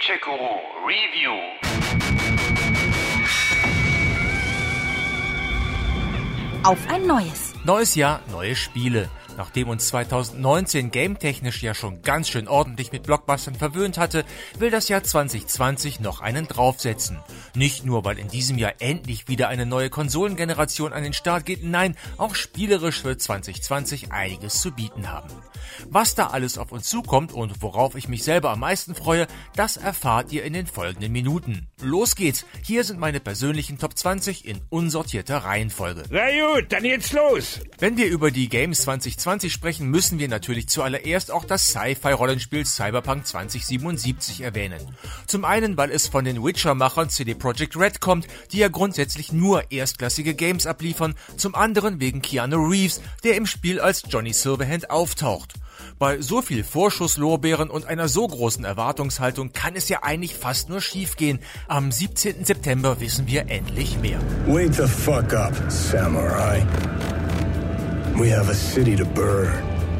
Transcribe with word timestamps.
Gadget-Guru 0.00 0.56
Review. 0.86 1.36
Auf 6.64 6.78
ein 6.88 7.06
neues. 7.06 7.52
Neues 7.64 7.94
Jahr, 7.94 8.20
neue 8.32 8.56
Spiele. 8.56 9.10
Nachdem 9.40 9.70
uns 9.70 9.88
2019 9.88 10.90
gametechnisch 10.90 11.62
ja 11.62 11.72
schon 11.72 12.02
ganz 12.02 12.28
schön 12.28 12.46
ordentlich 12.46 12.92
mit 12.92 13.04
Blockbustern 13.04 13.54
verwöhnt 13.54 13.96
hatte, 13.96 14.26
will 14.58 14.70
das 14.70 14.90
Jahr 14.90 15.02
2020 15.02 15.98
noch 16.00 16.20
einen 16.20 16.46
draufsetzen. 16.46 17.20
Nicht 17.54 17.86
nur, 17.86 18.04
weil 18.04 18.18
in 18.18 18.28
diesem 18.28 18.58
Jahr 18.58 18.74
endlich 18.80 19.28
wieder 19.28 19.48
eine 19.48 19.64
neue 19.64 19.88
Konsolengeneration 19.88 20.92
an 20.92 21.04
den 21.04 21.14
Start 21.14 21.46
geht, 21.46 21.64
nein, 21.64 21.96
auch 22.18 22.34
spielerisch 22.34 23.02
wird 23.02 23.22
2020 23.22 24.12
einiges 24.12 24.60
zu 24.60 24.72
bieten 24.72 25.10
haben. 25.10 25.30
Was 25.88 26.14
da 26.14 26.26
alles 26.26 26.58
auf 26.58 26.70
uns 26.70 26.90
zukommt 26.90 27.32
und 27.32 27.62
worauf 27.62 27.94
ich 27.94 28.08
mich 28.08 28.24
selber 28.24 28.50
am 28.50 28.60
meisten 28.60 28.94
freue, 28.94 29.26
das 29.56 29.78
erfahrt 29.78 30.32
ihr 30.32 30.44
in 30.44 30.52
den 30.52 30.66
folgenden 30.66 31.12
Minuten. 31.12 31.68
Los 31.80 32.14
geht's! 32.14 32.44
Hier 32.62 32.84
sind 32.84 33.00
meine 33.00 33.20
persönlichen 33.20 33.78
Top 33.78 33.96
20 33.96 34.46
in 34.46 34.60
unsortierter 34.68 35.38
Reihenfolge. 35.38 36.02
Na 36.10 36.26
gut, 36.26 36.70
dann 36.70 36.84
jetzt 36.84 37.14
los! 37.14 37.60
Wenn 37.78 37.96
wir 37.96 38.08
über 38.08 38.30
die 38.30 38.50
Games 38.50 38.82
2020 38.82 39.29
sprechen, 39.38 39.88
müssen 39.88 40.18
wir 40.18 40.26
natürlich 40.26 40.68
zuallererst 40.68 41.30
auch 41.30 41.44
das 41.44 41.68
Sci-Fi-Rollenspiel 41.68 42.66
Cyberpunk 42.66 43.26
2077 43.26 44.40
erwähnen. 44.40 44.80
Zum 45.26 45.44
einen, 45.44 45.76
weil 45.76 45.92
es 45.92 46.08
von 46.08 46.24
den 46.24 46.42
Witcher-Machern 46.42 47.10
CD 47.10 47.34
Projekt 47.34 47.76
Red 47.76 48.00
kommt, 48.00 48.26
die 48.50 48.58
ja 48.58 48.68
grundsätzlich 48.68 49.32
nur 49.32 49.70
erstklassige 49.70 50.34
Games 50.34 50.66
abliefern, 50.66 51.14
zum 51.36 51.54
anderen 51.54 52.00
wegen 52.00 52.22
Keanu 52.22 52.56
Reeves, 52.66 53.00
der 53.22 53.36
im 53.36 53.46
Spiel 53.46 53.78
als 53.78 54.02
Johnny 54.08 54.32
Silverhand 54.32 54.90
auftaucht. 54.90 55.54
Bei 56.00 56.20
so 56.20 56.42
viel 56.42 56.64
Vorschusslorbeeren 56.64 57.70
und 57.70 57.86
einer 57.86 58.08
so 58.08 58.26
großen 58.26 58.64
Erwartungshaltung 58.64 59.52
kann 59.52 59.76
es 59.76 59.88
ja 59.88 60.02
eigentlich 60.02 60.34
fast 60.34 60.68
nur 60.68 60.80
schiefgehen. 60.80 61.38
Am 61.68 61.92
17. 61.92 62.44
September 62.44 63.00
wissen 63.00 63.26
wir 63.26 63.48
endlich 63.48 63.98
mehr. 64.00 64.18
Wake 64.46 64.74
the 64.74 64.88
fuck 64.88 65.32
up, 65.32 65.54
Samurai. 65.68 66.66
We 68.20 68.36
have 68.36 68.50
a 68.50 68.54
city 68.54 68.94
to 68.96 69.06
burn. 69.06 69.50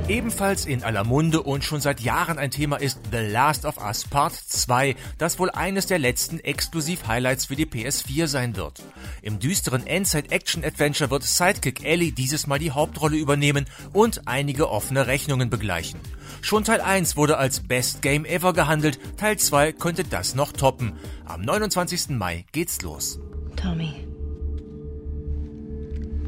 Ebenfalls 0.07 0.67
in 0.67 0.85
aller 0.85 1.05
Munde 1.05 1.43
und 1.43 1.65
schon 1.65 1.81
seit 1.81 2.01
Jahren 2.01 2.37
ein 2.37 2.51
Thema 2.51 2.77
ist 2.77 3.01
The 3.13 3.17
Last 3.17 3.65
of 3.65 3.79
Us 3.79 4.05
Part 4.05 4.35
2, 4.35 4.95
das 5.17 5.39
wohl 5.39 5.49
eines 5.49 5.87
der 5.87 5.99
letzten 5.99 6.39
Exklusiv-Highlights 6.39 7.47
für 7.47 7.57
die 7.57 7.65
PS4 7.65 8.27
sein 8.27 8.57
wird. 8.57 8.83
Im 9.23 9.39
düsteren 9.39 9.87
Endzeit-Action-Adventure 9.87 11.11
wird 11.11 11.23
Sidekick 11.23 11.83
Ellie 11.83 12.13
dieses 12.13 12.47
Mal 12.47 12.59
die 12.59 12.73
Hauptrolle 12.73 13.17
übernehmen 13.17 13.65
und 13.95 14.29
einige 14.29 14.69
offene 14.69 15.07
Rechnungen 15.07 15.49
begleichen. 15.49 15.99
Schon 16.43 16.65
Teil 16.65 16.83
1 16.83 17.17
wurde 17.17 17.39
als 17.39 17.61
Best 17.61 18.03
Game 18.03 18.27
Ever 18.27 18.53
gehandelt, 18.53 18.99
Teil 19.17 19.39
2 19.39 19.73
könnte 19.73 20.05
das 20.05 20.35
noch 20.35 20.53
toppen. 20.53 20.93
Am 21.25 21.41
29. 21.41 22.11
Mai 22.11 22.45
geht's 22.53 22.83
los. 22.83 23.19
Tommy, 23.57 24.07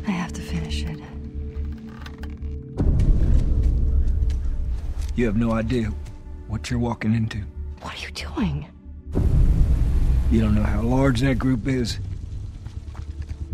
I 0.08 0.10
have 0.10 0.32
to 0.32 0.40
finish 0.40 0.84
it. 0.84 1.11
You 5.14 5.26
have 5.26 5.36
no 5.36 5.52
idea 5.52 5.92
what 6.48 6.70
you're 6.70 6.80
walking 6.80 7.14
into. 7.14 7.38
What 7.82 7.94
are 7.94 8.06
you 8.06 8.10
doing? 8.12 8.66
You 10.30 10.40
don't 10.40 10.54
know 10.54 10.62
how 10.62 10.80
large 10.80 11.20
that 11.20 11.38
group 11.38 11.68
is, 11.68 11.98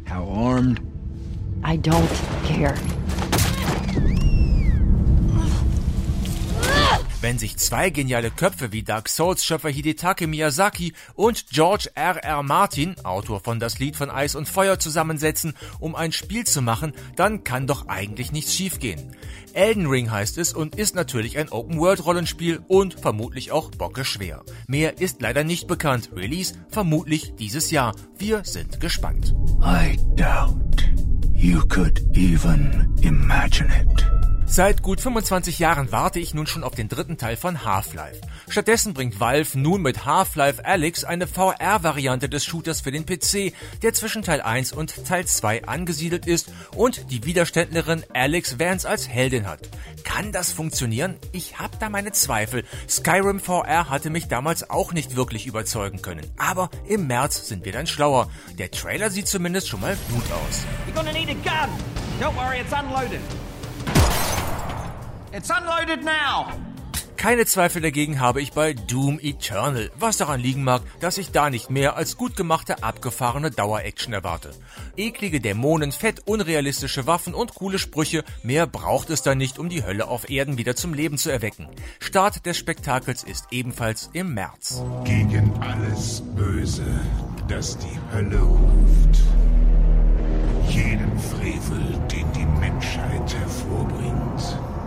how 0.05 0.28
armed. 0.28 0.81
I 1.65 1.77
don't 1.77 2.09
care. 2.45 2.77
Wenn 7.29 7.39
sich 7.39 7.59
zwei 7.59 7.91
geniale 7.91 8.31
Köpfe 8.31 8.73
wie 8.73 8.83
Dark 8.83 9.07
Souls 9.11 9.45
Schöpfer 9.45 9.69
Hidetake 9.69 10.27
Miyazaki 10.27 10.95
und 11.15 11.48
George 11.51 11.91
R. 11.95 12.25
R. 12.25 12.43
Martin, 12.43 12.97
Autor 13.05 13.41
von 13.41 13.61
Das 13.61 13.79
Lied 13.79 13.97
von 13.97 14.09
Eis 14.09 14.34
und 14.34 14.48
Feuer, 14.48 14.79
zusammensetzen, 14.79 15.53
um 15.79 15.95
ein 15.95 16.12
Spiel 16.12 16.47
zu 16.47 16.62
machen, 16.62 16.95
dann 17.17 17.45
kann 17.45 17.67
doch 17.67 17.87
eigentlich 17.87 18.33
nichts 18.33 18.55
schiefgehen. 18.55 19.15
Elden 19.53 19.88
Ring 19.88 20.11
heißt 20.11 20.38
es 20.38 20.55
und 20.55 20.77
ist 20.77 20.94
natürlich 20.94 21.37
ein 21.37 21.50
Open-World-Rollenspiel 21.50 22.62
und 22.67 22.99
vermutlich 22.99 23.53
auch 23.53 23.72
bockeschwer. 23.72 24.43
Mehr 24.67 24.99
ist 24.99 25.21
leider 25.21 25.44
nicht 25.44 25.67
bekannt. 25.67 26.09
Release 26.17 26.55
vermutlich 26.71 27.34
dieses 27.38 27.71
Jahr. 27.71 27.94
Wir 28.17 28.43
sind 28.44 28.81
gespannt. 28.81 29.34
I 29.62 29.99
doubt 30.17 30.83
you 31.34 31.61
could 31.69 32.00
even 32.17 32.97
imagine 33.03 33.69
it. 33.69 34.18
Seit 34.50 34.82
gut 34.82 35.03
25 35.03 35.59
Jahren 35.59 35.92
warte 35.92 36.19
ich 36.19 36.32
nun 36.32 36.47
schon 36.47 36.64
auf 36.64 36.75
den 36.75 36.88
dritten 36.88 37.19
Teil 37.19 37.36
von 37.36 37.66
Half-Life. 37.66 38.22
Stattdessen 38.48 38.94
bringt 38.94 39.20
Valve 39.20 39.59
nun 39.59 39.82
mit 39.82 40.06
Half-Life 40.06 40.64
Alyx 40.64 41.04
eine 41.04 41.26
VR-Variante 41.26 42.31
des 42.31 42.47
Shooters 42.47 42.81
für 42.81 42.91
den 42.91 43.04
PC, 43.04 43.53
der 43.82 43.92
zwischen 43.92 44.22
Teil 44.22 44.41
1 44.41 44.72
und 44.72 45.04
Teil 45.04 45.26
2 45.26 45.66
angesiedelt 45.66 46.26
ist 46.26 46.50
und 46.75 47.10
die 47.12 47.25
Widerständlerin 47.25 48.04
Alex 48.14 48.58
Vance 48.58 48.88
als 48.88 49.06
Heldin 49.06 49.47
hat. 49.47 49.60
Kann 50.03 50.32
das 50.32 50.50
funktionieren? 50.50 51.16
Ich 51.32 51.58
habe 51.58 51.76
da 51.78 51.91
meine 51.91 52.12
Zweifel. 52.12 52.64
Skyrim 52.88 53.41
VR 53.41 53.91
hatte 53.91 54.08
mich 54.08 54.28
damals 54.28 54.70
auch 54.70 54.94
nicht 54.94 55.14
wirklich 55.14 55.47
überzeugen 55.47 56.00
können. 56.00 56.26
Aber 56.38 56.70
im 56.87 57.06
März 57.06 57.48
sind 57.48 57.66
wir 57.66 57.72
dann 57.72 57.87
schlauer. 57.87 58.31
Der 58.58 58.70
Trailer 58.70 59.10
sieht 59.10 59.28
zumindest 59.28 59.69
schon 59.69 59.82
mal 59.82 59.97
gut 60.10 60.25
aus. 60.32 60.64
It's 65.33 65.50
unloaded. 65.50 66.05
Now. 66.05 66.53
Keine 67.19 67.47
Zweifel 67.47 67.83
dagegen 67.83 68.21
habe 68.21 68.41
ich 68.41 68.53
bei 68.53 68.75
Doom 68.75 69.19
Eternal, 69.21 69.91
was 69.99 70.19
daran 70.19 70.39
liegen 70.39 70.62
mag, 70.62 70.83
dass 71.00 71.19
ich 71.19 71.33
da 71.33 71.50
nicht 71.50 71.69
mehr 71.69 71.97
als 71.97 72.16
gut 72.16 72.37
gemachte, 72.37 72.84
abgefahrene 72.84 73.50
Dauer-Action 73.50 74.12
erwarte. 74.12 74.53
Eklige 74.97 75.41
Dämonen, 75.41 75.91
fett 75.91 76.28
unrealistische 76.28 77.09
Waffen 77.09 77.34
und 77.34 77.56
coole 77.56 77.81
Sprüche, 77.81 78.22
mehr 78.44 78.69
braucht 78.69 79.11
es 79.11 79.22
da 79.22 79.34
nicht, 79.34 79.59
um 79.59 79.69
die 79.69 79.84
Hölle 79.84 80.06
auf 80.06 80.31
Erden 80.31 80.59
wieder 80.59 80.77
zum 80.77 80.94
Leben 80.94 81.19
zu 81.19 81.28
erwecken. 81.28 81.67
Start 81.99 82.47
des 82.47 82.56
Spektakels 82.56 83.25
ist 83.25 83.47
ebenfalls 83.50 84.11
im 84.12 84.33
März. 84.34 84.81
Gegen 85.03 85.53
alles 85.61 86.22
Böse, 86.37 86.87
das 87.49 87.78
die 87.78 87.99
Hölle 88.15 88.38
ruft. 88.38 89.19
Jeden 90.69 91.19
Frevel, 91.19 91.99
den 92.12 92.33
die 92.33 92.47
Menschheit 92.61 93.34
hervorbringt. 93.34 94.78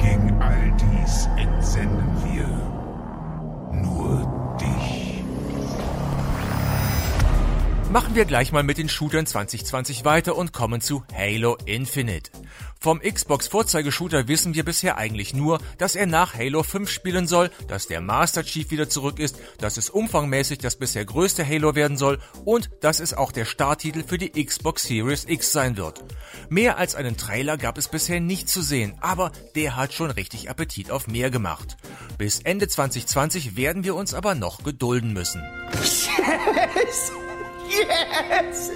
Gegen 0.00 0.40
all 0.40 0.72
dies 0.78 1.28
entsenden 1.36 2.16
wir 2.24 2.48
nur 3.82 4.56
dich. 4.58 5.22
Machen 7.92 8.14
wir 8.14 8.24
gleich 8.24 8.52
mal 8.52 8.62
mit 8.62 8.78
den 8.78 8.88
Shootern 8.88 9.26
2020 9.26 10.04
weiter 10.04 10.36
und 10.36 10.52
kommen 10.52 10.80
zu 10.80 11.04
Halo 11.14 11.58
Infinite. 11.66 12.30
Vom 12.82 13.00
Xbox 13.00 13.46
Vorzeigeshooter 13.46 14.26
wissen 14.26 14.54
wir 14.54 14.64
bisher 14.64 14.96
eigentlich 14.96 15.34
nur, 15.34 15.60
dass 15.76 15.96
er 15.96 16.06
nach 16.06 16.32
Halo 16.32 16.62
5 16.62 16.88
spielen 16.88 17.28
soll, 17.28 17.50
dass 17.68 17.88
der 17.88 18.00
Master 18.00 18.42
Chief 18.42 18.70
wieder 18.70 18.88
zurück 18.88 19.18
ist, 19.18 19.38
dass 19.58 19.76
es 19.76 19.90
umfangmäßig 19.90 20.60
das 20.60 20.76
bisher 20.76 21.04
größte 21.04 21.46
Halo 21.46 21.74
werden 21.74 21.98
soll 21.98 22.18
und 22.46 22.70
dass 22.80 23.00
es 23.00 23.12
auch 23.12 23.32
der 23.32 23.44
Starttitel 23.44 24.02
für 24.02 24.16
die 24.16 24.42
Xbox 24.42 24.84
Series 24.84 25.26
X 25.28 25.52
sein 25.52 25.76
wird. 25.76 26.02
Mehr 26.48 26.78
als 26.78 26.94
einen 26.94 27.18
Trailer 27.18 27.58
gab 27.58 27.76
es 27.76 27.88
bisher 27.88 28.18
nicht 28.18 28.48
zu 28.48 28.62
sehen, 28.62 28.96
aber 29.02 29.30
der 29.54 29.76
hat 29.76 29.92
schon 29.92 30.10
richtig 30.10 30.48
Appetit 30.48 30.90
auf 30.90 31.06
mehr 31.06 31.30
gemacht. 31.30 31.76
Bis 32.16 32.40
Ende 32.40 32.66
2020 32.66 33.56
werden 33.56 33.84
wir 33.84 33.94
uns 33.94 34.14
aber 34.14 34.34
noch 34.34 34.64
gedulden 34.64 35.12
müssen. 35.12 35.42
Yes! 36.90 37.29
Yes! 37.80 38.70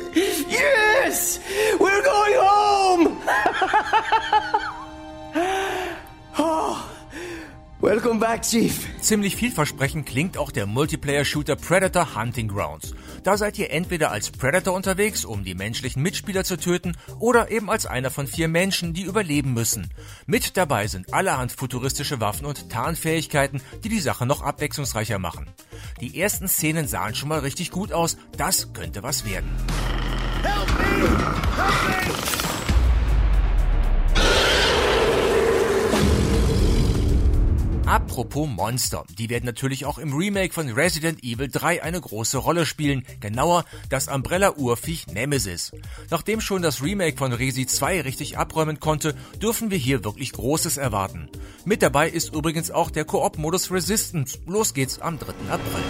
Yes! 0.49 1.39
We're 1.79 2.03
going 2.03 2.35
home! 2.37 3.21
Welcome 7.85 8.19
back, 8.19 8.41
Chief. 8.41 8.75
Ziemlich 9.03 9.37
vielversprechend 9.37 10.07
klingt 10.07 10.39
auch 10.39 10.51
der 10.51 10.65
Multiplayer-Shooter 10.65 11.57
Predator 11.57 12.15
Hunting 12.17 12.49
Grounds. 12.49 12.95
Da 13.25 13.37
seid 13.37 13.59
ihr 13.59 13.71
entweder 13.71 14.11
als 14.11 14.31
Predator 14.31 14.73
unterwegs, 14.73 15.27
um 15.27 15.45
die 15.45 15.55
menschlichen 15.55 16.03
Mitspieler 16.03 16.45
zu 16.45 16.57
töten, 16.57 16.97
oder 17.19 17.51
eben 17.51 17.69
als 17.69 17.85
einer 17.85 18.11
von 18.11 18.27
vier 18.27 18.49
Menschen, 18.49 18.95
die 18.95 19.03
überleben 19.03 19.53
müssen. 19.53 19.91
Mit 20.25 20.57
dabei 20.57 20.87
sind 20.87 21.13
allerhand 21.13 21.53
futuristische 21.53 22.21
Waffen 22.21 22.47
und 22.47 22.71
Tarnfähigkeiten, 22.71 23.61
die 23.85 23.91
die 23.91 24.01
Sache 24.01 24.25
noch 24.25 24.41
abwechslungsreicher 24.41 25.19
machen. 25.19 25.51
Die 26.01 26.19
ersten 26.19 26.49
Szenen 26.49 26.89
sahen 26.89 27.15
schon 27.15 27.29
mal 27.29 27.41
richtig 27.41 27.71
gut 27.71 27.93
aus, 27.93 28.17
das 28.39 28.73
könnte 28.73 29.03
was 29.03 29.27
werden. 29.27 29.51
Help 30.43 30.69
me! 30.79 31.07
Help 31.55 32.39
me! 32.39 32.44
Apropos 37.95 38.49
Monster, 38.49 39.05
die 39.21 39.31
werden 39.31 39.45
natürlich 39.47 39.85
auch 39.85 39.99
im 39.99 40.13
Remake 40.15 40.53
von 40.53 40.69
Resident 40.69 41.23
Evil 41.23 41.49
3 41.49 41.85
eine 41.85 42.01
große 42.01 42.39
Rolle 42.39 42.67
spielen, 42.67 43.05
genauer 43.21 43.65
das 43.89 44.09
Umbrella-Urviech 44.09 45.07
Nemesis. 45.13 45.71
Nachdem 46.11 46.41
schon 46.41 46.61
das 46.61 46.83
Remake 46.83 47.17
von 47.17 47.33
Resi 47.33 47.69
2 47.69 48.01
richtig 48.01 48.37
abräumen 48.37 48.81
konnte, 48.81 49.15
dürfen 49.41 49.71
wir 49.71 49.79
hier 49.79 50.03
wirklich 50.03 50.33
Großes 50.33 50.77
erwarten. 50.77 51.29
Mit 51.65 51.83
dabei 51.83 52.09
ist 52.09 52.35
übrigens 52.35 52.73
auch 52.73 52.91
der 52.91 53.05
Koop-Modus 53.05 53.71
Resistance. 53.71 54.41
Los 54.45 54.75
geht's 54.75 54.99
am 54.99 55.17
3. 55.17 55.29
April. 55.49 55.85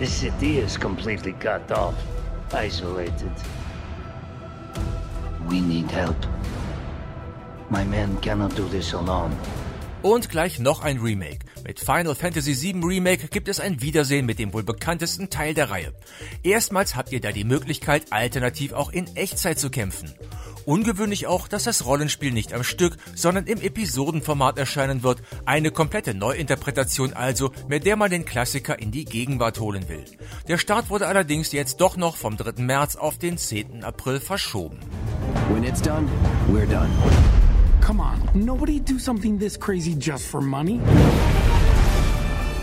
The 0.00 0.06
city 0.06 0.58
is 0.58 0.76
completely 0.76 1.34
cut 1.34 1.70
off, 1.70 1.94
isolated. 2.52 3.30
We 5.48 5.60
need 5.60 5.88
help. 5.92 6.16
My 7.70 7.84
men 7.84 8.20
cannot 8.20 8.58
do 8.58 8.66
this 8.70 8.92
alone. 8.92 9.36
Und 10.02 10.28
gleich 10.28 10.58
noch 10.58 10.82
ein 10.82 10.98
Remake. 10.98 11.46
Mit 11.64 11.78
Final 11.78 12.16
Fantasy 12.16 12.60
VII 12.60 12.84
Remake 12.84 13.28
gibt 13.28 13.46
es 13.46 13.60
ein 13.60 13.82
Wiedersehen 13.82 14.26
mit 14.26 14.40
dem 14.40 14.52
wohl 14.52 14.64
bekanntesten 14.64 15.30
Teil 15.30 15.54
der 15.54 15.70
Reihe. 15.70 15.94
Erstmals 16.42 16.96
habt 16.96 17.12
ihr 17.12 17.20
da 17.20 17.30
die 17.30 17.44
Möglichkeit, 17.44 18.06
alternativ 18.10 18.72
auch 18.72 18.90
in 18.90 19.14
Echtzeit 19.14 19.60
zu 19.60 19.70
kämpfen. 19.70 20.12
Ungewöhnlich 20.64 21.28
auch, 21.28 21.46
dass 21.46 21.64
das 21.64 21.84
Rollenspiel 21.86 22.32
nicht 22.32 22.52
am 22.52 22.64
Stück, 22.64 22.96
sondern 23.14 23.46
im 23.46 23.60
Episodenformat 23.60 24.58
erscheinen 24.58 25.04
wird. 25.04 25.22
Eine 25.44 25.70
komplette 25.70 26.14
Neuinterpretation 26.14 27.12
also, 27.12 27.52
mit 27.68 27.86
der 27.86 27.94
man 27.94 28.10
den 28.10 28.24
Klassiker 28.24 28.80
in 28.80 28.90
die 28.90 29.04
Gegenwart 29.04 29.60
holen 29.60 29.88
will. 29.88 30.04
Der 30.48 30.58
Start 30.58 30.90
wurde 30.90 31.06
allerdings 31.06 31.52
jetzt 31.52 31.80
doch 31.80 31.96
noch 31.96 32.16
vom 32.16 32.36
3. 32.36 32.60
März 32.60 32.96
auf 32.96 33.18
den 33.18 33.38
10. 33.38 33.84
April 33.84 34.18
verschoben. 34.18 34.78
When 35.52 35.62
it's 35.62 35.80
done, 35.80 36.08
we're 36.48 36.66
done. 36.66 36.90
Come 37.82 38.00
on, 38.00 38.20
nobody 38.32 38.78
do 38.78 38.98
something 38.98 39.38
this 39.38 39.58
crazy 39.58 39.94
just 39.98 40.26
for 40.26 40.40
money. 40.40 40.80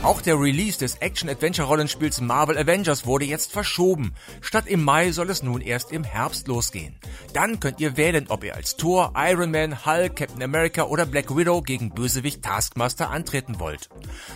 Auch 0.01 0.21
der 0.21 0.39
Release 0.39 0.77
des 0.77 0.95
Action-Adventure-Rollenspiels 1.01 2.21
Marvel 2.21 2.57
Avengers 2.57 3.05
wurde 3.05 3.25
jetzt 3.25 3.51
verschoben. 3.51 4.13
Statt 4.39 4.65
im 4.67 4.81
Mai 4.81 5.11
soll 5.11 5.29
es 5.29 5.43
nun 5.43 5.59
erst 5.59 5.91
im 5.91 6.05
Herbst 6.05 6.47
losgehen. 6.47 6.95
Dann 7.33 7.59
könnt 7.59 7.81
ihr 7.81 7.97
wählen, 7.97 8.27
ob 8.29 8.45
ihr 8.45 8.55
als 8.55 8.77
Thor, 8.77 9.11
Iron 9.17 9.51
Man, 9.51 9.85
Hulk, 9.85 10.15
Captain 10.15 10.41
America 10.41 10.83
oder 10.83 11.05
Black 11.05 11.35
Widow 11.35 11.61
gegen 11.61 11.89
Bösewicht 11.89 12.41
Taskmaster 12.41 13.09
antreten 13.09 13.59
wollt. 13.59 13.89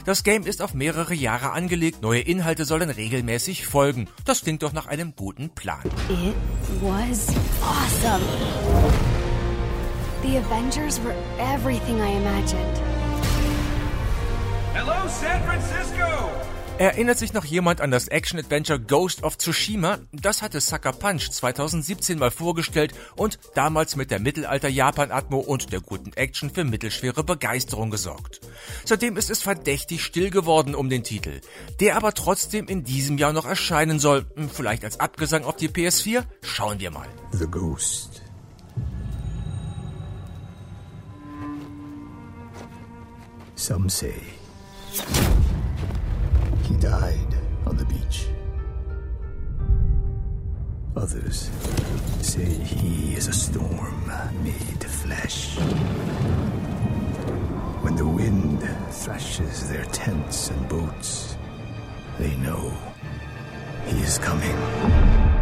Das 0.03 0.23
Game 0.23 0.43
ist 0.43 0.61
auf 0.61 0.73
mehrere 0.73 1.13
Jahre 1.13 1.53
angelegt, 1.53 2.01
neue 2.01 2.19
Inhalte 2.19 2.65
sollen 2.65 2.89
regelmäßig 2.89 3.65
folgen. 3.65 4.09
Das 4.25 4.41
klingt 4.41 4.63
doch 4.63 4.73
nach 4.73 4.87
einem 4.87 5.15
guten 5.15 5.49
Plan. 5.49 5.85
It 6.09 6.35
was 6.81 7.29
awesome. 7.61 9.12
The 10.23 10.37
Avengers 10.37 11.01
were 11.01 11.13
everything 11.37 11.99
I 11.99 12.15
imagined. 12.15 12.77
Hello, 14.73 15.05
San 15.09 15.43
Francisco! 15.43 16.31
Erinnert 16.77 17.17
sich 17.19 17.33
noch 17.33 17.43
jemand 17.43 17.81
an 17.81 17.91
das 17.91 18.07
Action-Adventure 18.07 18.79
Ghost 18.79 19.23
of 19.23 19.37
Tsushima? 19.37 19.99
Das 20.13 20.41
hatte 20.41 20.61
Sucker 20.61 20.93
Punch 20.93 21.29
2017 21.29 22.17
mal 22.17 22.31
vorgestellt 22.31 22.93
und 23.17 23.37
damals 23.53 23.97
mit 23.97 24.11
der 24.11 24.21
Mittelalter-Japan-Atmo 24.21 25.39
und 25.39 25.73
der 25.73 25.81
guten 25.81 26.13
Action 26.13 26.49
für 26.49 26.63
mittelschwere 26.63 27.25
Begeisterung 27.25 27.91
gesorgt. 27.91 28.39
Seitdem 28.85 29.17
ist 29.17 29.29
es 29.29 29.41
verdächtig 29.41 30.01
still 30.03 30.29
geworden 30.29 30.73
um 30.73 30.89
den 30.89 31.03
Titel, 31.03 31.41
der 31.81 31.97
aber 31.97 32.13
trotzdem 32.13 32.67
in 32.67 32.85
diesem 32.85 33.17
Jahr 33.17 33.33
noch 33.33 33.45
erscheinen 33.45 33.99
soll. 33.99 34.25
Vielleicht 34.53 34.85
als 34.85 35.01
Abgesang 35.01 35.43
auf 35.43 35.57
die 35.57 35.67
PS4? 35.67 36.23
Schauen 36.41 36.79
wir 36.79 36.91
mal. 36.91 37.09
The 37.33 37.45
Ghost. 37.45 38.22
Some 43.63 43.87
say 43.87 44.21
he 46.63 46.75
died 46.81 47.33
on 47.65 47.77
the 47.77 47.85
beach. 47.85 48.27
Others 50.97 51.49
say 52.19 52.43
he 52.43 53.13
is 53.15 53.29
a 53.29 53.31
storm 53.31 54.11
made 54.43 54.83
flesh. 54.83 55.55
When 57.83 57.95
the 57.95 58.05
wind 58.05 58.67
thrashes 58.91 59.69
their 59.69 59.85
tents 59.85 60.49
and 60.49 60.67
boats, 60.67 61.37
they 62.19 62.35
know 62.35 62.69
he 63.85 63.97
is 64.01 64.17
coming. 64.17 65.32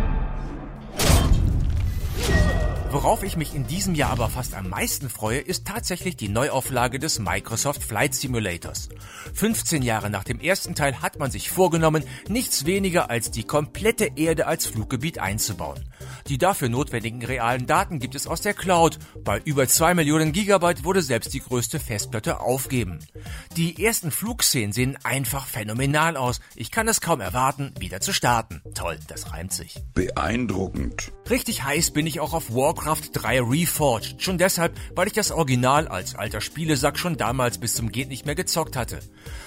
Worauf 2.93 3.23
ich 3.23 3.38
mich 3.38 3.55
in 3.55 3.65
diesem 3.67 3.95
Jahr 3.95 4.09
aber 4.09 4.27
fast 4.27 4.53
am 4.53 4.67
meisten 4.67 5.09
freue, 5.09 5.39
ist 5.39 5.65
tatsächlich 5.65 6.17
die 6.17 6.27
Neuauflage 6.27 6.99
des 6.99 7.19
Microsoft 7.19 7.81
Flight 7.81 8.13
Simulators. 8.13 8.89
15 9.33 9.81
Jahre 9.81 10.09
nach 10.09 10.25
dem 10.25 10.41
ersten 10.41 10.75
Teil 10.75 11.01
hat 11.01 11.17
man 11.17 11.31
sich 11.31 11.49
vorgenommen, 11.49 12.03
nichts 12.27 12.65
weniger 12.65 13.09
als 13.09 13.31
die 13.31 13.45
komplette 13.45 14.11
Erde 14.17 14.45
als 14.45 14.65
Fluggebiet 14.65 15.19
einzubauen. 15.19 15.85
Die 16.27 16.38
dafür 16.38 16.67
notwendigen 16.67 17.23
realen 17.23 17.65
Daten 17.65 17.99
gibt 17.99 18.13
es 18.13 18.27
aus 18.27 18.41
der 18.41 18.53
Cloud. 18.53 18.99
Bei 19.23 19.39
über 19.39 19.69
2 19.69 19.93
Millionen 19.93 20.33
Gigabyte 20.33 20.83
wurde 20.83 21.01
selbst 21.01 21.33
die 21.33 21.39
größte 21.39 21.79
Festplatte 21.79 22.41
aufgeben. 22.41 22.99
Die 23.55 23.81
ersten 23.81 24.11
Flugszenen 24.11 24.73
sehen 24.73 24.97
einfach 25.03 25.47
phänomenal 25.47 26.17
aus. 26.17 26.41
Ich 26.55 26.71
kann 26.71 26.89
es 26.89 26.99
kaum 26.99 27.21
erwarten, 27.21 27.73
wieder 27.79 28.01
zu 28.01 28.11
starten. 28.11 28.61
Toll, 28.73 28.99
das 29.07 29.31
reimt 29.31 29.53
sich. 29.53 29.79
Beeindruckend. 29.93 31.13
Richtig 31.29 31.63
heiß 31.63 31.91
bin 31.91 32.05
ich 32.05 32.19
auch 32.19 32.33
auf 32.33 32.51
Warcraft 32.81 33.12
3 33.13 33.42
Reforged. 33.42 34.24
Schon 34.24 34.39
deshalb, 34.39 34.75
weil 34.95 35.06
ich 35.06 35.13
das 35.13 35.30
Original 35.30 35.88
als 35.88 36.16
alter 36.16 36.42
Spielesack 36.42 36.98
schon 36.98 37.16
damals 37.16 37.60
bis 37.60 37.75
zum 37.75 37.92
Geht 37.92 38.10
nicht 38.10 38.25
mehr 38.25 38.33
gezockt 38.33 38.75
hatte. 38.75 39.01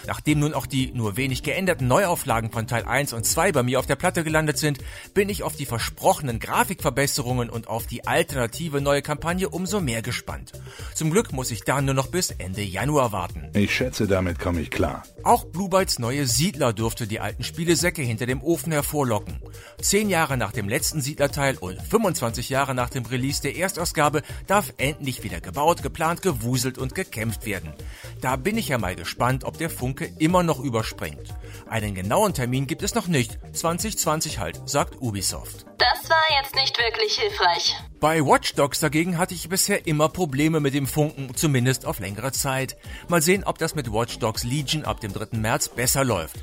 Nachdem 0.07 0.39
nun 0.39 0.55
auch 0.55 0.67
die 0.67 0.93
nur 0.93 1.17
wenig 1.17 1.43
geänderten 1.43 1.89
Neuauflagen 1.89 2.53
von 2.53 2.69
Teil 2.69 2.85
1 2.85 3.13
und 3.13 3.27
2 3.27 3.51
bei 3.51 3.65
mir 3.65 3.81
auf 3.81 3.87
der 3.87 3.97
Platte 3.97 4.23
gelandet 4.23 4.59
sind, 4.59 4.79
bin 5.15 5.29
ich 5.29 5.43
auf 5.43 5.57
die 5.57 5.67
versprochenen 5.67 6.39
Grafikverbesserungen 6.39 7.51
und 7.51 7.67
auf 7.67 7.89
die 7.89 8.07
alternative 8.07 8.81
neue 8.81 9.03
Kampagne 9.03 9.49
umso 9.49 9.81
mehr 9.81 10.03
gespannt. 10.03 10.53
Zum 10.95 11.11
Glück 11.11 11.33
muss 11.33 11.51
ich 11.51 11.65
da 11.65 11.81
nur 11.81 11.95
noch 11.95 12.07
bis 12.07 12.31
Ende 12.31 12.63
Januar 12.63 13.11
warten. 13.11 13.51
Ich 13.55 13.75
schätze, 13.75 14.07
damit 14.07 14.39
komme 14.39 14.61
ich 14.61 14.71
klar. 14.71 15.03
Auch 15.25 15.45
Blue 15.45 15.69
Bytes 15.69 15.99
neue 15.99 16.27
Siedler 16.27 16.73
dürfte 16.73 17.09
die 17.09 17.19
alten 17.19 17.43
Spielesäcke 17.43 18.03
hinter 18.03 18.27
dem 18.27 18.43
Ofen 18.43 18.71
hervorlocken. 18.71 19.41
Zehn 19.81 20.09
Jahre 20.09 20.37
nach 20.37 20.53
dem 20.53 20.69
letzten 20.69 21.01
Siedlerteil 21.01 21.57
und 21.59 21.83
25 21.83 22.49
Jahre 22.49 22.75
nach 22.75 22.91
dem 22.91 23.05
Release 23.07 23.24
der 23.33 23.57
Erstausgabe 23.57 24.23
darf 24.47 24.73
endlich 24.77 25.23
wieder 25.23 25.41
gebaut, 25.41 25.83
geplant, 25.83 26.23
gewuselt 26.23 26.79
und 26.79 26.95
gekämpft 26.95 27.47
werden. 27.47 27.73
Da 28.21 28.37
bin 28.37 28.59
ich 28.59 28.69
ja 28.69 28.79
mal 28.79 28.95
gespannt, 28.95 29.45
ob 29.45 29.59
der 29.59 29.71
Funke 29.71 30.11
immer 30.19 30.43
noch 30.43 30.61
überspringt. 30.61 31.35
Einen 31.69 31.95
genauen 31.95 32.35
Termin 32.35 32.67
gibt 32.67 32.83
es 32.83 32.95
noch 32.95 33.07
nicht. 33.07 33.39
2020 33.53 34.39
halt, 34.39 34.69
sagt 34.69 35.01
Ubisoft. 35.01 35.67
Das 35.79 36.11
war 36.11 36.41
jetzt 36.41 36.55
nicht 36.55 36.77
wirklich 36.79 37.19
hilfreich. 37.19 37.75
Bei 38.05 38.21
Watch 38.21 38.53
Dogs 38.53 38.81
dagegen 38.81 39.17
hatte 39.17 39.33
ich 39.33 39.49
bisher 39.49 39.87
immer 39.87 40.11
Probleme 40.11 40.61
mit 40.61 40.75
dem 40.75 40.87
Funken, 40.87 41.35
zumindest 41.35 41.87
auf 41.87 42.01
längere 42.01 42.33
Zeit. 42.33 42.77
Mal 43.09 43.23
sehen, 43.23 43.45
ob 43.45 43.57
das 43.57 43.75
mit 43.75 43.91
Watch 43.91 44.19
Dogs 44.19 44.45
Legion 44.45 44.85
ab 44.85 45.01
dem 45.01 45.15
3. 45.15 45.39
März 45.39 45.71
besser 45.71 46.05
läuft. 46.05 46.37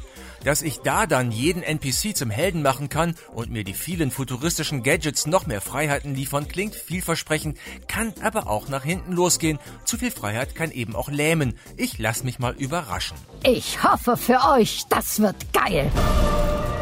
Dass 0.44 0.63
ich 0.63 0.80
da 0.80 1.06
dann 1.06 1.31
jeden 1.31 1.62
NPC 1.62 2.18
zum 2.18 2.32
Helden 2.32 2.63
machen 2.63 2.89
kann 2.89 3.13
und 3.36 3.51
mir 3.51 3.63
die 3.63 3.75
vielen 3.75 4.10
futuristischen 4.10 4.82
Gadgets 4.82 5.27
noch 5.27 5.46
mehr 5.46 5.62
Freiheiten 5.62 6.15
liefern, 6.15 6.48
klingt 6.48 6.74
vielversprechend, 6.74 7.60
kann 7.88 8.12
aber 8.24 8.48
auch 8.48 8.68
nach 8.68 8.84
hinten 8.84 9.13
losgehen. 9.13 9.60
Zu 9.86 10.00
viel 10.00 10.10
Freiheit 10.10 10.56
kann 10.56 10.72
eben 10.72 10.96
auch 10.96 11.10
lähmen. 11.10 11.60
Ich 11.77 12.00
lass 12.00 12.24
mich 12.24 12.39
mal 12.39 12.56
überraschen. 12.56 13.18
Ich 13.44 13.84
hoffe 13.84 14.18
für 14.18 14.39
euch, 14.58 14.86
das 14.89 15.22
wird 15.22 15.36
geil. 15.53 15.91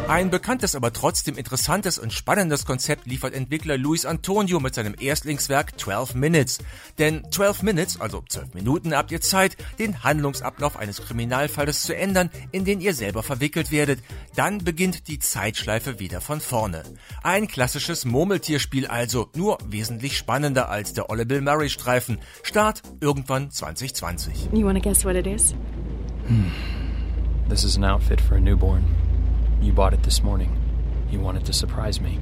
Ein 0.10 0.32
bekanntes, 0.32 0.74
aber 0.74 0.92
trotzdem 0.92 1.38
interessantes 1.38 2.00
und 2.00 2.12
spannendes 2.12 2.66
Konzept 2.66 3.06
liefert 3.06 3.36
Entwickler 3.36 3.78
Luis 3.78 4.08
Antonio 4.08 4.60
mit 4.60 4.74
seinem 4.74 4.96
Erstlingswerk 5.00 5.80
12 5.80 6.16
Minutes. 6.16 6.58
Denn 6.98 7.28
12 7.30 7.62
Minutes, 7.62 8.02
also 8.02 8.24
12 8.28 8.56
Minuten, 8.56 8.96
habt 8.96 9.12
ihr 9.12 9.22
Zeit, 9.22 9.56
den 9.78 10.04
Handlungsablauf 10.04 10.78
eines 10.78 11.04
Kriminalfalles 11.04 11.84
zu 11.84 11.96
ändern, 11.96 12.32
in 12.52 12.66
den 12.66 12.82
ihr 12.82 12.96
selber 12.96 13.22
verwickelt 13.22 13.70
werdet. 13.70 14.00
Dann 14.36 14.58
beginnt 14.58 15.08
die 15.10 15.20
Zeitschleife 15.20 16.00
wieder 16.00 16.22
von 16.22 16.42
vorne. 16.42 16.82
Ein 17.22 17.48
klassisches 17.48 18.04
Murmeltierspiel 18.04 18.88
also, 18.88 19.30
nur 19.36 19.60
wesentlich 19.64 20.18
spannender 20.18 20.70
als 20.70 20.94
der 20.94 21.12
Olle 21.12 21.28
Bill 21.28 21.42
Murray 21.42 21.70
Streifen. 21.70 22.18
Start 22.42 22.82
irgendwann 23.00 23.52
2020. 23.52 24.50
You 24.54 24.66
wanna 24.66 24.80
guess 24.80 25.06
what 25.06 25.16
it 25.16 25.28
is? 25.28 25.54
Hmm. 26.26 26.50
This 27.48 27.64
is 27.64 27.78
an 27.78 27.84
outfit 27.84 28.20
for 28.20 28.38
a 28.38 28.40
newborn. 28.40 28.84
You 29.62 29.74
bought 29.74 29.94
it 29.94 30.04
this 30.04 30.24
morning. 30.24 30.58
You 31.12 31.20
wanted 31.20 31.46
to 31.46 31.54
surprise 31.54 32.00
me. 32.00 32.20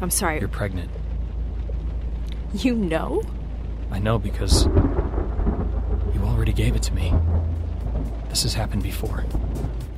I'm 0.00 0.10
sorry. 0.10 0.40
You're 0.40 0.48
pregnant. 0.48 0.90
You 2.54 2.74
know? 2.74 3.22
I 3.90 3.98
know 3.98 4.18
because 4.18 4.66
you 4.66 6.20
already 6.22 6.52
gave 6.52 6.74
it 6.76 6.82
to 6.84 6.94
me. 6.94 7.12
This 8.28 8.44
has 8.44 8.54
happened 8.54 8.82
before. 8.82 9.24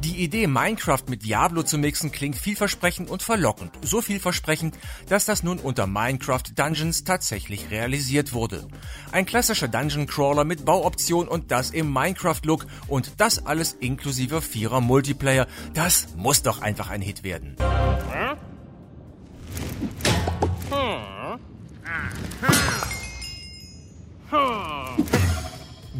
Die 0.04 0.24
Idee, 0.24 0.48
Minecraft 0.48 1.04
mit 1.08 1.22
Diablo 1.24 1.62
zu 1.62 1.78
mixen, 1.78 2.10
klingt 2.10 2.36
vielversprechend 2.36 3.08
und 3.08 3.22
verlockend. 3.22 3.70
So 3.82 4.02
vielversprechend, 4.02 4.76
dass 5.08 5.26
das 5.26 5.44
nun 5.44 5.60
unter 5.60 5.86
Minecraft 5.86 6.42
Dungeons 6.56 7.04
tatsächlich 7.04 7.70
realisiert 7.70 8.32
wurde. 8.32 8.66
Ein 9.12 9.26
klassischer 9.26 9.68
Dungeon 9.68 10.08
Crawler 10.08 10.42
mit 10.42 10.64
Bauoption 10.64 11.28
und 11.28 11.52
das 11.52 11.70
im 11.70 11.92
Minecraft-Look 11.92 12.66
und 12.88 13.12
das 13.18 13.46
alles 13.46 13.74
inklusive 13.74 14.42
Vierer 14.42 14.80
Multiplayer. 14.80 15.46
Das 15.72 16.08
muss 16.16 16.42
doch 16.42 16.62
einfach 16.62 16.90
ein 16.90 17.00
Hit 17.00 17.22
werden. 17.22 17.56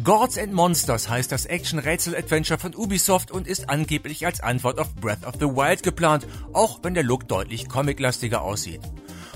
Gods 0.03 0.37
and 0.37 0.51
Monsters 0.51 1.07
heißt 1.07 1.31
das 1.31 1.45
Action-Rätsel-Adventure 1.45 2.59
von 2.59 2.75
Ubisoft 2.75 3.31
und 3.31 3.47
ist 3.47 3.69
angeblich 3.69 4.25
als 4.25 4.41
Antwort 4.41 4.77
auf 4.77 4.93
Breath 4.95 5.25
of 5.25 5.35
the 5.35 5.45
Wild 5.45 5.81
geplant, 5.81 6.27
auch 6.51 6.79
wenn 6.83 6.93
der 6.93 7.03
Look 7.03 7.29
deutlich 7.29 7.69
comiclastiger 7.69 8.41
aussieht. 8.41 8.81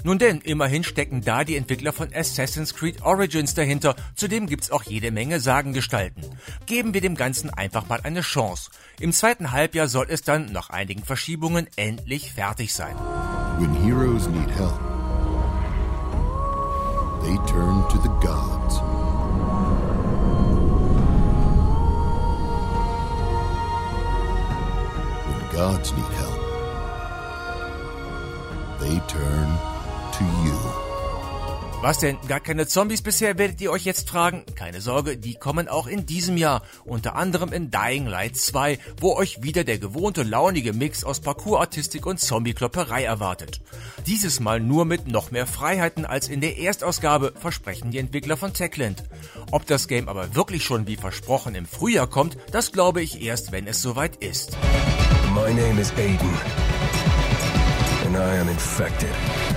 Nun 0.03 0.19
denn, 0.19 0.41
immerhin 0.41 0.83
stecken 0.83 1.21
da 1.21 1.45
die 1.45 1.55
Entwickler 1.55 1.93
von 1.93 2.13
Assassin's 2.13 2.75
Creed 2.75 3.01
Origins 3.03 3.53
dahinter, 3.53 3.95
zudem 4.15 4.45
gibt's 4.45 4.69
auch 4.69 4.83
jede 4.83 5.09
Menge 5.11 5.39
Sagengestalten. 5.39 6.25
Geben 6.65 6.93
wir 6.93 7.01
dem 7.01 7.15
Ganzen 7.15 7.49
einfach 7.49 7.87
mal 7.87 8.01
eine 8.03 8.21
Chance. 8.21 8.69
Im 8.99 9.13
zweiten 9.13 9.53
Halbjahr 9.53 9.87
soll 9.87 10.07
es 10.09 10.23
dann, 10.23 10.51
nach 10.51 10.69
einigen 10.69 11.03
Verschiebungen, 11.03 11.67
endlich 11.77 12.33
fertig 12.33 12.73
sein. 12.73 12.95
When 13.57 13.73
heroes 13.85 14.27
need 14.27 14.49
help, 14.49 14.79
they 17.21 17.37
turn 17.51 17.87
to 17.87 18.01
the 18.01 18.27
gods. 18.27 18.96
Gods 25.57 25.91
need 25.93 26.13
help, 26.21 26.39
they 28.79 28.99
turn 29.07 29.57
to 30.13 30.23
you. 30.45 30.55
Was 31.81 31.97
denn? 31.97 32.17
Gar 32.27 32.41
keine 32.41 32.67
Zombies 32.67 33.01
bisher, 33.01 33.39
werdet 33.39 33.59
ihr 33.61 33.71
euch 33.71 33.83
jetzt 33.83 34.09
fragen? 34.09 34.43
Keine 34.55 34.81
Sorge, 34.81 35.17
die 35.17 35.33
kommen 35.33 35.67
auch 35.67 35.87
in 35.87 36.05
diesem 36.05 36.37
Jahr. 36.37 36.61
Unter 36.85 37.15
anderem 37.15 37.51
in 37.53 37.71
Dying 37.71 38.05
Light 38.05 38.35
2, 38.35 38.77
wo 38.99 39.15
euch 39.15 39.41
wieder 39.41 39.63
der 39.63 39.79
gewohnte 39.79 40.21
launige 40.21 40.73
Mix 40.73 41.03
aus 41.03 41.21
Parkour-Artistik 41.21 42.05
und 42.05 42.19
Zombie-Klopperei 42.19 43.03
erwartet. 43.03 43.61
Dieses 44.05 44.39
Mal 44.39 44.59
nur 44.59 44.85
mit 44.85 45.07
noch 45.07 45.31
mehr 45.31 45.47
Freiheiten 45.47 46.05
als 46.05 46.29
in 46.29 46.41
der 46.41 46.57
Erstausgabe, 46.57 47.33
versprechen 47.35 47.89
die 47.89 47.99
Entwickler 47.99 48.37
von 48.37 48.53
Techland. 48.53 49.03
Ob 49.49 49.65
das 49.65 49.87
Game 49.87 50.07
aber 50.07 50.35
wirklich 50.35 50.63
schon 50.63 50.85
wie 50.85 50.97
versprochen 50.97 51.55
im 51.55 51.65
Frühjahr 51.65 52.07
kommt, 52.07 52.37
das 52.51 52.71
glaube 52.71 53.01
ich 53.01 53.23
erst, 53.23 53.51
wenn 53.51 53.65
es 53.65 53.81
soweit 53.81 54.17
ist. 54.17 54.55
My 55.37 55.53
name 55.53 55.77
is 55.77 55.91
Aiden, 55.91 56.35
and 58.07 58.17
I 58.17 58.35
am 58.37 58.49
infected. 58.49 59.56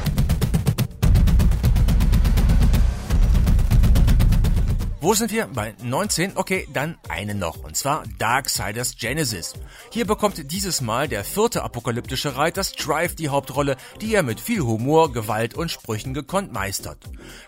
Wo 5.03 5.15
sind 5.15 5.33
wir? 5.33 5.47
Bei 5.47 5.75
19? 5.83 6.33
Okay, 6.37 6.69
dann 6.75 6.99
eine 7.09 7.35
noch. 7.35 7.65
Und 7.65 7.75
zwar 7.75 8.05
Darksiders 8.19 8.97
Genesis. 8.99 9.55
Hier 9.91 10.07
bekommt 10.07 10.53
dieses 10.53 10.83
Mal 10.83 11.09
der 11.09 11.25
vierte 11.25 11.63
apokalyptische 11.63 12.37
Reiter 12.37 12.63
Strife 12.63 13.17
die 13.17 13.31
Hauptrolle, 13.31 13.79
die 14.03 14.15
er 14.15 14.23
mit 14.23 14.41
viel 14.41 14.61
Humor, 14.61 15.11
Gewalt 15.11 15.55
und 15.55 15.71
Sprüchen 15.71 16.13
gekonnt 16.13 16.53
meistert. 16.53 16.99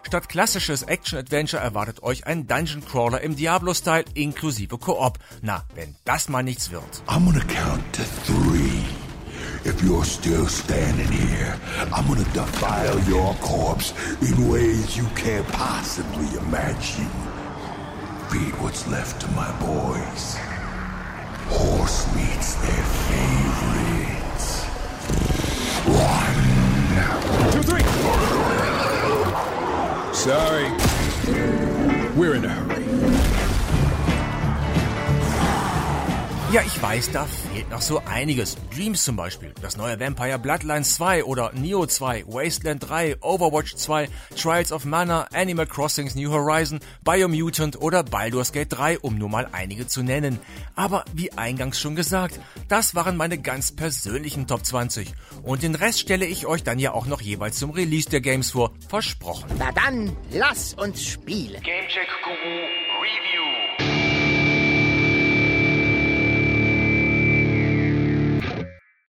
Statt 0.03 0.31
klassisches 0.31 0.83
Action-Adventure 0.83 1.63
erwartet 1.63 2.03
euch 2.03 2.27
ein 2.27 2.47
Dungeon 2.47 2.87
Crawler 2.87 3.21
im 3.21 3.37
Diablo-Style 3.37 4.07
inklusive 4.15 4.79
Koop. 4.79 5.19
Na, 5.43 5.67
wenn 5.75 5.95
das 6.05 6.31
mal 6.31 6.43
nichts 6.43 6.71
wird. 6.71 7.03
I'm 7.07 7.27
gonna 7.27 7.45
count 7.45 7.85
to 7.93 8.03
three. 8.25 8.83
If 9.65 9.83
you're 9.83 10.05
still 10.07 10.49
standing 10.49 11.13
here, 11.13 11.55
I'm 11.93 12.09
gonna 12.09 12.25
defile 12.33 12.99
your 13.07 13.35
corpse 13.43 13.93
in 14.23 14.49
ways 14.51 14.97
you 14.97 15.05
can't 15.15 15.47
possibly 15.53 16.27
imagine. 16.39 17.32
Feed 18.33 18.55
what's 18.63 18.89
left 18.89 19.21
to 19.21 19.29
my 19.33 19.51
boys. 19.61 20.39
Horse 21.51 22.07
meat's 22.17 22.55
their 22.55 22.85
favorites. 23.11 24.65
One. 25.85 27.53
Two, 27.53 27.63
three. 27.63 27.85
Sorry. 30.15 30.71
We're 32.17 32.37
in 32.37 32.47
a 32.47 32.49
hurry. 32.49 32.87
Ja, 36.53 36.63
ich 36.65 36.83
weiß, 36.83 37.11
da 37.13 37.27
fehlt 37.27 37.69
noch 37.69 37.83
so 37.83 38.01
einiges. 38.07 38.57
Dreams 38.75 39.05
zum 39.05 39.17
Beispiel, 39.17 39.53
das 39.61 39.77
neue 39.77 40.01
Vampire 40.01 40.39
Bloodlines 40.39 40.95
2 40.95 41.25
oder 41.25 41.53
Neo 41.53 41.87
2, 41.87 42.25
Wasteland 42.27 42.89
3, 42.89 43.17
Overwatch 43.21 43.75
2, 43.75 44.09
Trials 44.37 44.73
of 44.73 44.85
Mana, 44.85 45.29
Animal 45.33 45.67
Crossings 45.67 46.15
New 46.15 46.31
Horizon, 46.31 46.81
Biomutant 47.05 47.81
oder 47.81 48.03
Baldur's 48.03 48.53
Gate 48.53 48.69
3, 48.71 49.01
um 49.01 49.19
nur 49.19 49.29
mal 49.29 49.49
einige 49.53 49.87
zu 49.87 50.03
nennen. 50.03 50.39
Aber 50.75 51.05
wie 51.13 51.33
eingangs 51.33 51.79
schon 51.79 51.97
gesagt, 51.97 52.41
das 52.69 52.95
waren 52.95 53.17
meine 53.17 53.39
ganz 53.39 53.73
persönlichen 53.73 54.47
Top 54.47 54.65
20. 54.65 55.13
Und 55.43 55.63
den 55.63 55.75
Rest 55.75 56.01
stelle 56.01 56.27
ich 56.27 56.47
euch 56.47 56.63
dann 56.63 56.79
ja 56.79 56.93
auch 56.93 57.07
noch 57.07 57.21
jeweils 57.21 57.59
zum 57.59 57.71
Release 57.71 58.09
der 58.09 58.21
Games 58.21 58.53
vor. 58.53 58.73
Versprochen. 58.89 59.51
Na 59.59 59.71
dann, 59.73 60.17
lass 60.31 60.75
uns 60.75 61.05
spielen. 61.05 61.63
Gamecheck 61.63 62.09
Guru. 62.25 62.82